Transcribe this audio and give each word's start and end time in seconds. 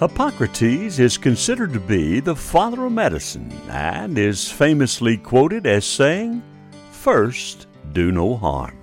Hippocrates 0.00 0.98
is 0.98 1.18
considered 1.18 1.74
to 1.74 1.78
be 1.78 2.20
the 2.20 2.34
father 2.34 2.86
of 2.86 2.92
medicine 2.92 3.52
and 3.68 4.16
is 4.16 4.50
famously 4.50 5.18
quoted 5.18 5.66
as 5.66 5.84
saying, 5.84 6.42
First, 6.90 7.66
do 7.92 8.10
no 8.10 8.34
harm. 8.34 8.78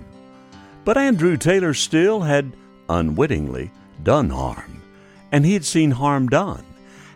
But 0.84 0.96
Andrew 0.96 1.36
Taylor 1.36 1.74
Still 1.74 2.20
had 2.20 2.56
unwittingly 2.88 3.72
done 4.04 4.30
harm, 4.30 4.80
and 5.32 5.44
he 5.44 5.54
had 5.54 5.64
seen 5.64 5.90
harm 5.90 6.28
done, 6.28 6.64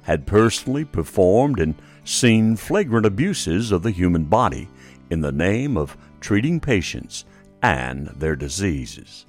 had 0.02 0.26
personally 0.26 0.84
performed 0.84 1.60
and 1.60 1.76
seen 2.02 2.56
flagrant 2.56 3.06
abuses 3.06 3.70
of 3.70 3.84
the 3.84 3.92
human 3.92 4.24
body 4.24 4.68
in 5.10 5.20
the 5.20 5.30
name 5.30 5.76
of 5.76 5.96
treating 6.20 6.58
patients 6.58 7.24
and 7.62 8.08
their 8.08 8.34
diseases. 8.34 9.26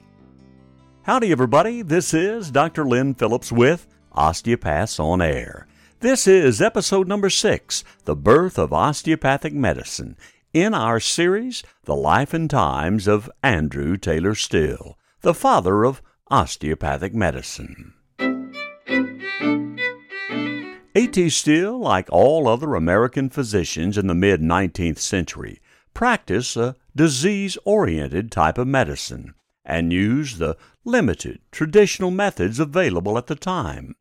Howdy, 1.04 1.32
everybody. 1.32 1.84
This 1.84 2.12
is 2.16 2.50
Dr. 2.50 2.86
Lynn 2.88 3.14
Phillips 3.14 3.52
with 3.52 3.86
Osteopaths 4.16 5.00
on 5.00 5.22
Air. 5.22 5.68
This 6.00 6.28
is 6.28 6.62
episode 6.62 7.08
number 7.08 7.30
six 7.30 7.84
The 8.06 8.16
Birth 8.16 8.60
of 8.60 8.74
Osteopathic 8.74 9.54
Medicine 9.54 10.18
in 10.54 10.74
our 10.74 11.00
series, 11.00 11.64
The 11.86 11.96
Life 11.96 12.34
and 12.34 12.50
Times 12.50 13.08
of 13.08 13.30
Andrew 13.42 13.98
Taylor 13.98 14.36
Still, 14.36 14.98
the 15.22 15.34
father 15.34 15.84
of 15.84 16.02
osteopathic 16.30 17.14
medicine. 17.14 17.94
A.T. 20.96 21.30
Still, 21.30 21.80
like 21.80 22.08
all 22.12 22.48
other 22.48 22.76
American 22.76 23.30
physicians 23.30 23.98
in 23.98 24.06
the 24.06 24.14
mid 24.14 24.42
19th 24.42 25.00
century, 25.00 25.60
practiced 25.96 26.56
a 26.56 26.76
disease 26.96 27.58
oriented 27.66 28.32
type 28.32 28.60
of 28.60 28.68
medicine 28.68 29.34
and 29.66 29.92
used 29.92 30.38
the 30.38 30.56
limited 30.86 31.40
traditional 31.52 32.12
methods 32.12 32.60
available 32.60 33.18
at 33.18 33.28
the 33.28 33.36
time. 33.36 33.96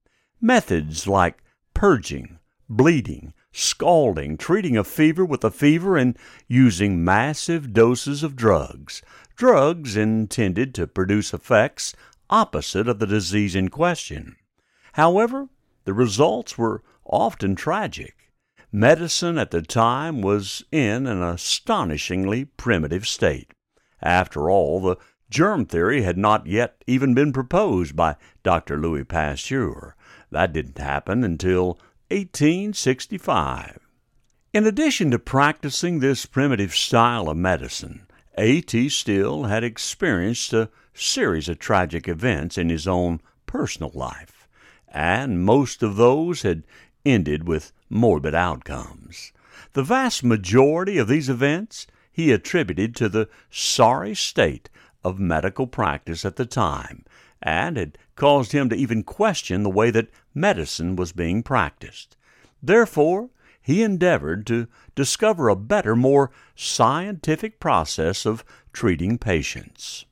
Methods 0.45 1.07
like 1.07 1.41
purging, 1.73 2.41
bleeding, 2.69 3.33
scalding, 3.53 4.37
treating 4.37 4.77
a 4.77 4.83
fever 4.83 5.25
with 5.25 5.45
a 5.45 5.53
fever, 5.53 5.97
and 5.97 6.19
using 6.49 7.05
massive 7.05 7.73
doses 7.73 8.25
of 8.25 8.35
drugs. 8.35 9.03
Drugs 9.37 9.97
intended 9.97 10.75
to 10.75 10.89
produce 10.89 11.33
effects 11.33 11.95
opposite 12.29 12.89
of 12.89 12.99
the 12.99 13.07
disease 13.07 13.55
in 13.55 13.69
question. 13.69 14.35
However, 14.95 15.49
the 15.85 15.95
results 15.95 16.59
were 16.59 16.83
often 17.05 17.55
tragic. 17.55 18.33
Medicine 18.73 19.39
at 19.39 19.53
the 19.53 19.63
time 19.63 20.23
was 20.23 20.65
in 20.73 21.07
an 21.07 21.23
astonishingly 21.23 22.47
primitive 22.47 23.07
state. 23.07 23.53
After 24.03 24.51
all, 24.51 24.81
the 24.81 24.97
germ 25.31 25.67
theory 25.67 26.03
had 26.03 26.19
not 26.19 26.49
yet 26.49 26.83
even 26.89 27.15
been 27.15 27.33
proposed 27.33 27.95
by 27.95 28.17
Dr. 28.43 28.77
Louis 28.77 29.05
Pasteur. 29.05 29.95
That 30.33 30.55
didn't 30.55 30.79
happen 30.79 31.25
until 31.25 31.79
1865. 32.11 33.79
In 34.55 34.67
addition 34.67 35.11
to 35.11 35.19
practicing 35.19 35.99
this 35.99 36.25
primitive 36.25 36.75
style 36.75 37.29
of 37.29 37.37
medicine, 37.37 38.07
A.T. 38.39 38.89
Still 38.89 39.45
had 39.45 39.63
experienced 39.63 40.55
a 40.55 40.71
series 40.95 41.51
of 41.51 41.59
tragic 41.59 42.09
events 42.09 42.57
in 42.57 42.71
his 42.71 42.89
own 42.89 43.21
personal 43.45 43.91
life, 43.93 44.49
and 44.89 45.45
most 45.45 45.83
of 45.83 45.97
those 45.97 46.41
had 46.41 46.63
ended 47.05 47.47
with 47.47 47.73
morbid 47.91 48.35
outcomes. 48.35 49.33
The 49.75 49.83
vast 49.83 50.25
majority 50.25 50.97
of 50.97 51.09
these 51.09 51.29
events 51.29 51.87
he 52.11 52.33
attributed 52.33 52.97
to 52.97 53.11
the 53.11 53.29
sorry 53.51 54.15
state 54.15 54.71
of 55.05 55.19
medical 55.19 55.67
practice 55.67 56.25
at 56.25 56.37
the 56.37 56.47
time 56.47 57.05
and 57.43 57.77
had 57.77 57.99
caused 58.17 58.53
him 58.53 58.69
to 58.69 58.77
even 58.77 59.03
question 59.03 59.63
the 59.63 59.71
way 59.71 59.91
that 59.91 60.11
medicine 60.35 60.97
was 60.97 61.13
being 61.13 61.43
practiced. 61.43 62.17
Therefore, 62.63 63.31
he 63.61 63.83
endeavored 63.83 64.47
to 64.47 64.67
discover 64.95 65.49
a 65.49 65.57
better, 65.57 65.95
more 65.95 66.31
scientific 66.55 67.61
process 67.61 68.27
of 68.27 68.45
treating 68.73 69.19
patients. 69.19 70.05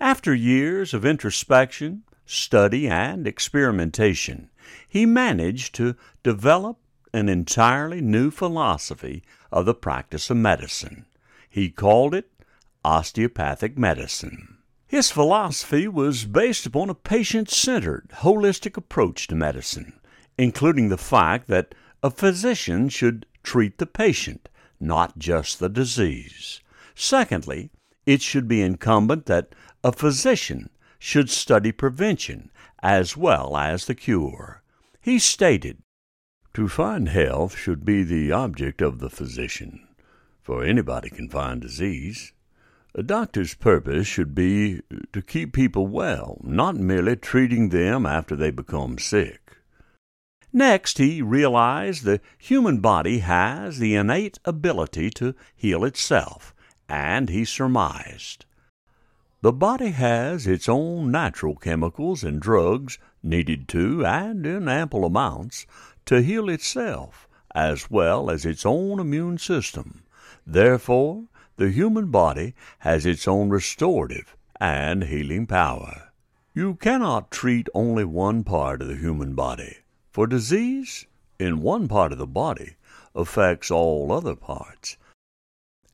After 0.00 0.34
years 0.34 0.92
of 0.92 1.04
introspection, 1.04 2.02
study, 2.26 2.88
and 2.88 3.26
experimentation, 3.26 4.50
he 4.88 5.06
managed 5.06 5.74
to 5.76 5.96
develop 6.22 6.78
an 7.12 7.28
entirely 7.28 8.00
new 8.00 8.30
philosophy 8.30 9.22
of 9.52 9.66
the 9.66 9.74
practice 9.74 10.30
of 10.30 10.36
medicine. 10.36 11.06
He 11.48 11.70
called 11.70 12.14
it 12.14 12.30
osteopathic 12.84 13.78
medicine. 13.78 14.53
His 14.94 15.10
philosophy 15.10 15.88
was 15.88 16.24
based 16.24 16.66
upon 16.66 16.88
a 16.88 16.94
patient 16.94 17.50
centered, 17.50 18.10
holistic 18.18 18.76
approach 18.76 19.26
to 19.26 19.34
medicine, 19.34 19.98
including 20.38 20.88
the 20.88 20.96
fact 20.96 21.48
that 21.48 21.74
a 22.00 22.12
physician 22.12 22.88
should 22.88 23.26
treat 23.42 23.78
the 23.78 23.86
patient, 23.86 24.48
not 24.78 25.18
just 25.18 25.58
the 25.58 25.68
disease. 25.68 26.60
Secondly, 26.94 27.72
it 28.06 28.22
should 28.22 28.46
be 28.46 28.62
incumbent 28.62 29.26
that 29.26 29.56
a 29.82 29.90
physician 29.90 30.70
should 31.00 31.28
study 31.28 31.72
prevention 31.72 32.52
as 32.80 33.16
well 33.16 33.56
as 33.56 33.86
the 33.86 33.96
cure. 33.96 34.62
He 35.00 35.18
stated, 35.18 35.78
To 36.52 36.68
find 36.68 37.08
health 37.08 37.56
should 37.56 37.84
be 37.84 38.04
the 38.04 38.30
object 38.30 38.80
of 38.80 39.00
the 39.00 39.10
physician, 39.10 39.88
for 40.40 40.62
anybody 40.62 41.10
can 41.10 41.28
find 41.28 41.60
disease. 41.60 42.32
A 42.94 43.02
doctor's 43.02 43.54
purpose 43.54 44.06
should 44.06 44.34
be 44.34 44.80
to 45.12 45.20
keep 45.20 45.52
people 45.52 45.86
well, 45.86 46.40
not 46.42 46.76
merely 46.76 47.16
treating 47.16 47.70
them 47.70 48.06
after 48.06 48.36
they 48.36 48.50
become 48.50 48.98
sick. 48.98 49.56
Next, 50.52 50.98
he 50.98 51.20
realized 51.20 52.04
the 52.04 52.20
human 52.38 52.80
body 52.80 53.18
has 53.18 53.78
the 53.78 53.94
innate 53.94 54.38
ability 54.44 55.10
to 55.10 55.34
heal 55.56 55.84
itself, 55.84 56.54
and 56.88 57.28
he 57.28 57.44
surmised 57.44 58.46
the 59.44 59.52
body 59.52 59.90
has 59.90 60.46
its 60.46 60.70
own 60.70 61.10
natural 61.10 61.54
chemicals 61.54 62.24
and 62.24 62.40
drugs 62.40 62.98
needed 63.22 63.68
to, 63.68 64.02
and 64.06 64.46
in 64.46 64.70
ample 64.70 65.04
amounts, 65.04 65.66
to 66.06 66.22
heal 66.22 66.48
itself, 66.48 67.28
as 67.54 67.90
well 67.90 68.30
as 68.30 68.46
its 68.46 68.64
own 68.64 68.98
immune 68.98 69.36
system. 69.36 70.02
Therefore, 70.46 71.24
the 71.56 71.70
human 71.70 72.10
body 72.10 72.54
has 72.80 73.06
its 73.06 73.28
own 73.28 73.48
restorative 73.48 74.36
and 74.60 75.04
healing 75.04 75.46
power. 75.46 76.12
You 76.54 76.74
cannot 76.76 77.30
treat 77.30 77.68
only 77.74 78.04
one 78.04 78.44
part 78.44 78.80
of 78.80 78.88
the 78.88 78.96
human 78.96 79.34
body, 79.34 79.78
for 80.10 80.26
disease 80.26 81.06
in 81.38 81.62
one 81.62 81.88
part 81.88 82.12
of 82.12 82.18
the 82.18 82.26
body 82.26 82.76
affects 83.14 83.70
all 83.70 84.12
other 84.12 84.36
parts. 84.36 84.96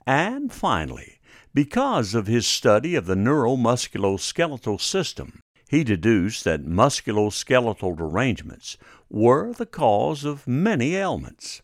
And 0.06 0.52
finally, 0.52 1.20
because 1.52 2.14
of 2.14 2.26
his 2.26 2.46
study 2.46 2.94
of 2.94 3.06
the 3.06 3.14
neuromusculoskeletal 3.14 4.80
system, 4.80 5.40
he 5.68 5.84
deduced 5.84 6.44
that 6.44 6.66
musculoskeletal 6.66 7.96
derangements 7.96 8.76
were 9.08 9.52
the 9.52 9.66
cause 9.66 10.24
of 10.24 10.46
many 10.46 10.94
ailments. 10.94 11.62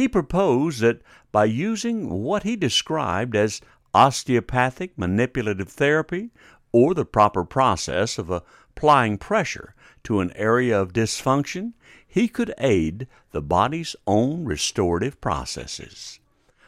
He 0.00 0.08
proposed 0.08 0.80
that 0.80 1.02
by 1.30 1.44
using 1.44 2.08
what 2.08 2.42
he 2.42 2.56
described 2.56 3.36
as 3.36 3.60
osteopathic 3.92 4.96
manipulative 4.96 5.68
therapy 5.68 6.30
or 6.72 6.94
the 6.94 7.04
proper 7.04 7.44
process 7.44 8.16
of 8.16 8.30
applying 8.30 9.18
pressure 9.18 9.74
to 10.04 10.20
an 10.20 10.32
area 10.34 10.80
of 10.80 10.94
dysfunction, 10.94 11.74
he 12.08 12.28
could 12.28 12.54
aid 12.56 13.08
the 13.32 13.42
body's 13.42 13.94
own 14.06 14.46
restorative 14.46 15.20
processes. 15.20 16.18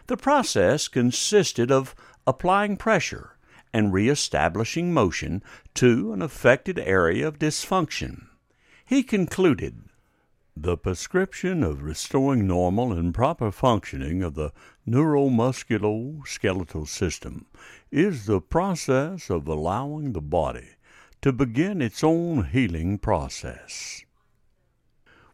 The 0.08 0.18
process 0.18 0.86
consisted 0.86 1.72
of 1.72 1.94
applying 2.26 2.76
pressure 2.76 3.38
and 3.72 3.94
reestablishing 3.94 4.92
motion 4.92 5.42
to 5.76 6.12
an 6.12 6.20
affected 6.20 6.78
area 6.78 7.28
of 7.28 7.38
dysfunction. 7.38 8.26
He 8.84 9.02
concluded 9.02 9.84
the 10.56 10.76
prescription 10.76 11.62
of 11.62 11.82
restoring 11.82 12.46
normal 12.46 12.92
and 12.92 13.14
proper 13.14 13.50
functioning 13.50 14.22
of 14.22 14.34
the 14.34 14.52
neuromusculoskeletal 14.86 16.86
system 16.86 17.46
is 17.90 18.26
the 18.26 18.40
process 18.40 19.30
of 19.30 19.48
allowing 19.48 20.12
the 20.12 20.20
body 20.20 20.68
to 21.22 21.32
begin 21.32 21.80
its 21.80 22.04
own 22.04 22.44
healing 22.44 22.98
process. 22.98 24.04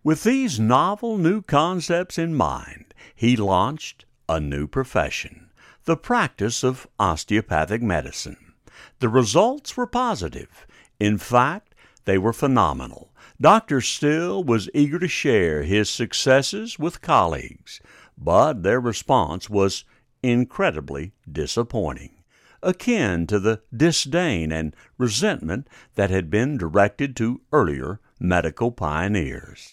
With 0.05 0.23
these 0.23 0.61
novel 0.61 1.19
new 1.19 1.43
concepts 1.43 2.17
in 2.17 2.37
mind, 2.37 2.95
he 3.15 3.37
launched 3.37 4.05
a 4.29 4.39
new 4.39 4.69
profession, 4.69 5.51
the 5.85 5.97
practice 5.97 6.63
of 6.63 6.87
osteopathic 7.01 7.83
medicine. 7.83 8.55
The 9.01 9.09
results 9.09 9.77
were 9.77 9.87
positive. 9.87 10.67
In 11.01 11.19
fact, 11.19 11.75
they 12.05 12.19
were 12.19 12.33
phenomenal 12.33 13.08
Dr. 13.41 13.81
Still 13.81 14.43
was 14.43 14.69
eager 14.75 14.99
to 14.99 15.07
share 15.07 15.63
his 15.63 15.89
successes 15.89 16.77
with 16.77 17.01
colleagues, 17.01 17.81
but 18.17 18.65
their 18.65 18.81
response 18.81 19.49
was 19.49 19.85
incredibly 20.25 21.13
disappointing, 21.31 22.25
akin 22.65 23.29
to 23.29 23.39
the 23.39 23.63
disdain 23.73 24.51
and 24.51 24.75
resentment 24.97 25.69
that 25.95 26.11
had 26.11 26.31
been 26.31 26.59
directed 26.59 27.15
to 27.17 27.41
earlier 27.53 28.01
medical 28.19 28.73
pioneers. 28.73 29.73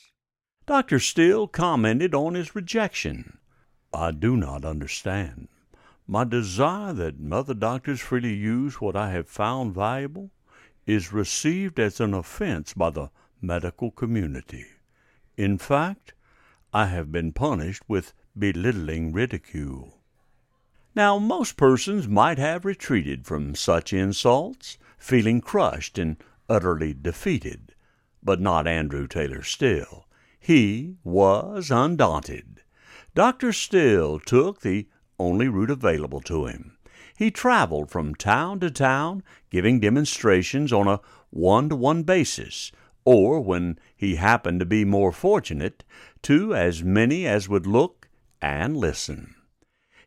Dr. 0.68 1.00
Still 1.00 1.48
commented 1.48 2.14
on 2.14 2.36
his 2.36 2.56
rejection. 2.56 3.40
I 3.92 4.12
do 4.12 4.38
not 4.38 4.64
understand. 4.64 5.48
My 6.06 6.24
desire 6.24 6.94
that 6.94 7.16
other 7.32 7.56
doctors 7.56 8.00
freely 8.00 8.36
use 8.36 8.80
what 8.80 8.96
I 8.96 9.10
have 9.10 9.28
found 9.28 9.74
valuable 9.74 10.30
is 10.86 11.12
received 11.12 11.80
as 11.80 12.00
an 12.00 12.14
offense 12.14 12.76
by 12.76 12.92
the 12.92 13.10
medical 13.46 13.92
community. 13.92 14.66
In 15.38 15.58
fact, 15.58 16.14
I 16.74 16.88
have 16.88 17.12
been 17.12 17.32
punished 17.32 17.84
with 17.88 18.14
belittling 18.38 19.14
ridicule. 19.14 20.00
Now, 20.96 21.20
most 21.20 21.58
persons 21.58 22.08
might 22.08 22.38
have 22.38 22.66
retreated 22.66 23.26
from 23.26 23.56
such 23.56 23.94
insults, 23.94 24.78
feeling 24.98 25.42
crushed 25.42 25.98
and 25.98 26.18
utterly 26.48 26.94
defeated, 26.94 27.76
but 28.24 28.40
not 28.40 28.68
Andrew 28.68 29.08
Taylor 29.08 29.44
Still. 29.44 30.06
He 30.40 30.96
was 31.04 31.72
undaunted. 31.72 32.62
Dr. 33.14 33.52
Still 33.52 34.20
took 34.20 34.62
the 34.62 34.88
only 35.20 35.48
route 35.48 35.72
available 35.72 36.22
to 36.22 36.46
him. 36.46 36.78
He 37.18 37.32
traveled 37.32 37.90
from 37.90 38.16
town 38.16 38.60
to 38.60 38.70
town, 38.70 39.24
giving 39.50 39.80
demonstrations 39.80 40.74
on 40.74 40.88
a 40.88 41.00
one 41.30 41.70
to 41.70 41.76
one 41.76 42.04
basis, 42.04 42.72
or, 43.06 43.40
when 43.40 43.80
he 43.96 44.16
happened 44.16 44.60
to 44.60 44.66
be 44.66 44.84
more 44.84 45.12
fortunate, 45.12 45.84
to 46.24 46.54
as 46.54 46.84
many 46.84 47.26
as 47.26 47.48
would 47.48 47.68
look 47.68 48.10
and 48.42 48.76
listen. 48.76 49.36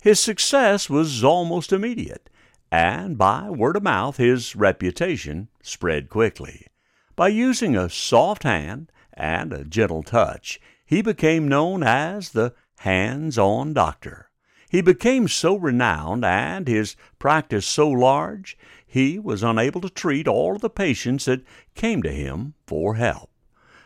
His 0.03 0.21
success 0.21 0.91
was 0.91 1.25
almost 1.25 1.73
immediate, 1.73 2.29
and 2.71 3.17
by 3.17 3.49
word 3.49 3.77
of 3.77 3.83
mouth 3.83 4.17
his 4.17 4.55
reputation 4.55 5.49
spread 5.63 6.11
quickly. 6.11 6.67
By 7.17 7.29
using 7.29 7.77
a 7.77 7.89
soft 7.89 8.43
hand 8.43 8.93
and 9.13 9.53
a 9.53 9.65
gentle 9.65 10.03
touch, 10.03 10.61
he 10.85 11.03
became 11.03 11.49
known 11.49 11.83
as 11.83 12.31
the 12.31 12.55
hands 12.79 13.39
on 13.39 13.73
doctor. 13.73 14.31
He 14.71 14.81
became 14.83 15.29
so 15.29 15.57
renowned 15.57 16.25
and 16.25 16.69
his 16.69 16.95
practice 17.19 17.67
so 17.67 17.89
large, 17.89 18.57
he 18.91 19.19
was 19.19 19.43
unable 19.43 19.83
to 19.83 19.91
treat 19.91 20.27
all 20.27 20.55
of 20.55 20.63
the 20.63 20.71
patients 20.71 21.27
that 21.27 21.45
came 21.75 22.03
to 22.03 22.11
him 22.11 22.55
for 22.67 22.95
help. 22.95 23.31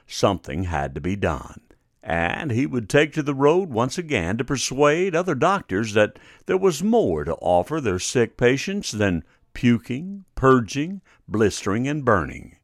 Something 0.06 0.64
had 0.64 0.94
to 0.94 1.00
be 1.00 1.16
done, 1.16 1.60
and 2.04 2.52
he 2.52 2.66
would 2.66 2.88
take 2.88 3.12
to 3.14 3.22
the 3.22 3.34
road 3.34 3.70
once 3.70 3.98
again 3.98 4.38
to 4.38 4.44
persuade 4.44 5.16
other 5.16 5.34
doctors 5.34 5.94
that 5.94 6.20
there 6.46 6.56
was 6.56 6.84
more 6.84 7.24
to 7.24 7.34
offer 7.40 7.80
their 7.80 7.98
sick 7.98 8.36
patients 8.36 8.92
than 8.92 9.24
puking, 9.54 10.24
purging, 10.36 11.02
blistering, 11.26 11.88
and 11.88 12.04
burning. 12.04 12.56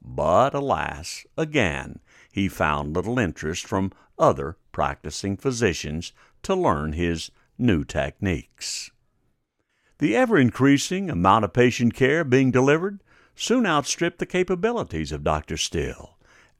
But 0.00 0.54
alas, 0.54 1.26
again, 1.36 2.00
he 2.32 2.48
found 2.48 2.96
little 2.96 3.18
interest 3.18 3.66
from 3.66 3.92
other 4.18 4.56
practicing 4.72 5.36
physicians 5.36 6.14
to 6.42 6.54
learn 6.54 6.94
his 6.94 7.30
new 7.58 7.84
techniques. 7.84 8.91
The 10.02 10.16
ever 10.16 10.36
increasing 10.36 11.08
amount 11.10 11.44
of 11.44 11.52
patient 11.52 11.94
care 11.94 12.24
being 12.24 12.50
delivered 12.50 13.04
soon 13.36 13.64
outstripped 13.64 14.18
the 14.18 14.26
capabilities 14.26 15.12
of 15.12 15.22
Dr. 15.22 15.56
Still, 15.56 16.16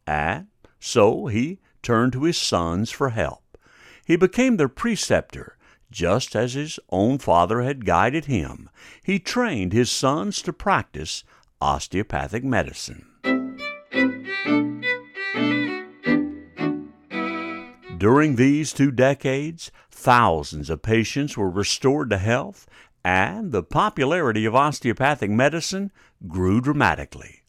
and 0.06 0.47
so 0.79 1.27
he 1.27 1.59
turned 1.83 2.12
to 2.12 2.23
his 2.23 2.39
sons 2.39 2.93
for 2.93 3.11
help. 3.11 3.59
He 4.06 4.15
became 4.15 4.59
their 4.59 4.69
preceptor, 4.69 5.56
just 5.91 6.37
as 6.37 6.55
his 6.55 6.79
own 6.91 7.19
father 7.19 7.62
had 7.62 7.85
guided 7.85 8.27
him. 8.27 8.71
He 9.03 9.19
trained 9.19 9.73
his 9.73 9.91
sons 9.91 10.41
to 10.43 10.53
practice 10.53 11.25
osteopathic 11.61 12.44
medicine. 12.44 13.06
During 17.99 18.37
these 18.37 18.73
two 18.73 18.93
decades, 18.93 19.73
thousands 19.91 20.71
of 20.71 20.83
patients 20.83 21.37
were 21.37 21.50
restored 21.50 22.11
to 22.11 22.19
health, 22.19 22.69
and 23.05 23.53
the 23.53 23.63
popularity 23.63 24.45
of 24.45 24.55
osteopathic 24.55 25.31
medicine 25.31 25.91
grew 26.29 26.61
dramatically. 26.61 27.43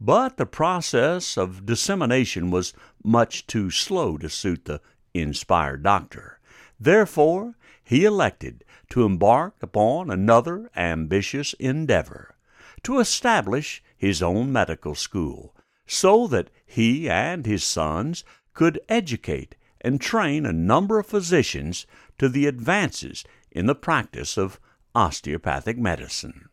But 0.00 0.36
the 0.36 0.46
process 0.46 1.36
of 1.36 1.66
dissemination 1.66 2.50
was 2.50 2.72
much 3.02 3.46
too 3.46 3.70
slow 3.70 4.16
to 4.18 4.28
suit 4.28 4.64
the 4.64 4.80
inspired 5.12 5.82
doctor. 5.82 6.40
Therefore, 6.80 7.54
he 7.82 8.04
elected 8.04 8.64
to 8.90 9.04
embark 9.04 9.62
upon 9.62 10.10
another 10.10 10.70
ambitious 10.76 11.54
endeavor 11.54 12.34
to 12.82 12.98
establish 12.98 13.82
his 13.96 14.22
own 14.22 14.52
medical 14.52 14.94
school, 14.94 15.54
so 15.86 16.26
that 16.26 16.50
he 16.66 17.08
and 17.08 17.46
his 17.46 17.64
sons 17.64 18.24
could 18.52 18.80
educate 18.88 19.56
and 19.80 20.00
train 20.00 20.46
a 20.46 20.52
number 20.52 20.98
of 20.98 21.06
physicians 21.06 21.86
to 22.18 22.28
the 22.28 22.46
advances 22.46 23.24
in 23.50 23.66
the 23.66 23.74
practice 23.74 24.36
of 24.36 24.58
osteopathic 24.94 25.76
medicine. 25.76 26.48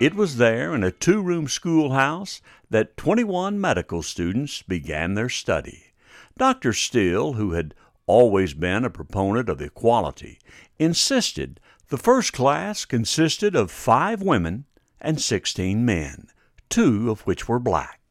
It 0.00 0.14
was 0.14 0.36
there 0.36 0.74
in 0.74 0.84
a 0.84 0.92
two 0.92 1.20
room 1.20 1.48
schoolhouse 1.48 2.40
that 2.70 2.96
21 2.96 3.60
medical 3.60 4.02
students 4.02 4.62
began 4.62 5.14
their 5.14 5.28
study. 5.28 5.92
Dr. 6.36 6.72
Still, 6.72 7.32
who 7.32 7.52
had 7.52 7.74
always 8.06 8.54
been 8.54 8.84
a 8.84 8.90
proponent 8.90 9.48
of 9.48 9.60
equality, 9.60 10.38
insisted 10.78 11.58
the 11.88 11.98
first 11.98 12.32
class 12.32 12.84
consisted 12.84 13.56
of 13.56 13.70
five 13.70 14.22
women 14.22 14.66
and 15.00 15.20
16 15.20 15.84
men, 15.84 16.28
two 16.68 17.10
of 17.10 17.22
which 17.22 17.48
were 17.48 17.58
black. 17.58 18.07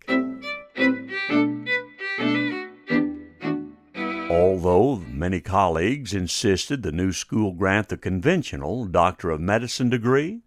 Although 4.37 4.97
many 4.97 5.41
colleagues 5.41 6.13
insisted 6.13 6.83
the 6.83 6.91
new 6.91 7.11
school 7.11 7.53
grant 7.53 7.89
the 7.89 7.97
conventional 7.97 8.85
Doctor 8.85 9.31
of 9.31 9.41
Medicine 9.41 9.89
degree, 9.89 10.41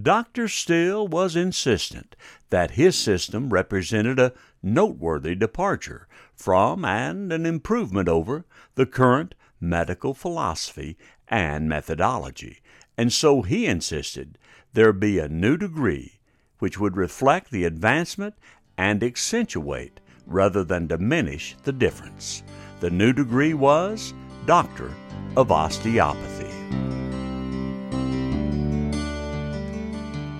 Dr. 0.00 0.48
Still 0.48 1.06
was 1.06 1.36
insistent 1.36 2.16
that 2.48 2.70
his 2.70 2.96
system 2.96 3.50
represented 3.50 4.18
a 4.18 4.32
noteworthy 4.62 5.34
departure 5.34 6.08
from 6.34 6.86
and 6.86 7.30
an 7.34 7.44
improvement 7.44 8.08
over 8.08 8.46
the 8.76 8.86
current 8.86 9.34
medical 9.60 10.14
philosophy 10.14 10.96
and 11.28 11.68
methodology, 11.68 12.62
and 12.96 13.12
so 13.12 13.42
he 13.42 13.66
insisted 13.66 14.38
there 14.72 14.94
be 14.94 15.18
a 15.18 15.28
new 15.28 15.58
degree 15.58 16.18
which 16.60 16.80
would 16.80 16.96
reflect 16.96 17.50
the 17.50 17.66
advancement 17.66 18.36
and 18.78 19.04
accentuate 19.04 20.00
rather 20.26 20.64
than 20.64 20.86
diminish 20.86 21.56
the 21.64 21.72
difference. 21.72 22.42
The 22.80 22.90
new 22.90 23.12
degree 23.12 23.54
was 23.54 24.12
Doctor 24.46 24.90
of 25.36 25.52
Osteopathy. 25.52 26.50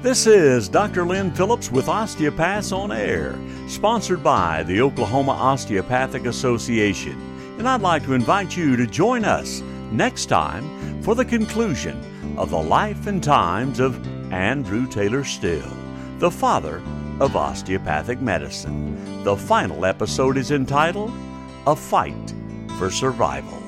This 0.03 0.27
is 0.27 0.69
Dr. 0.69 1.07
Lynn 1.07 1.33
Phillips 1.33 1.71
with 1.71 1.89
Osteopaths 1.89 2.73
on 2.73 2.93
Air, 2.93 3.39
sponsored 3.69 4.23
by 4.23 4.65
the 4.65 4.81
Oklahoma 4.83 5.33
Osteopathic 5.33 6.27
Association. 6.27 7.19
And 7.59 7.69
I'd 7.69 7.81
like 7.81 8.05
to 8.05 8.15
invite 8.15 8.57
you 8.57 8.77
to 8.77 8.87
join 8.87 9.25
us 9.25 9.63
next 9.93 10.27
time 10.27 11.03
for 11.03 11.15
the 11.15 11.25
conclusion 11.25 12.37
of 12.37 12.51
the 12.51 12.61
life 12.61 13.07
and 13.07 13.23
times 13.23 13.81
of 13.81 14.05
Andrew 14.33 14.87
Taylor 14.89 15.25
Still, 15.25 15.71
the 16.19 16.31
father 16.31 16.83
of 17.21 17.37
osteopathic 17.37 18.21
medicine. 18.21 19.23
The 19.23 19.37
final 19.37 19.87
episode 19.87 20.37
is 20.37 20.51
entitled 20.51 21.13
A 21.67 21.75
Fight 21.75 22.35
for 22.79 22.91
Survival. 22.91 23.64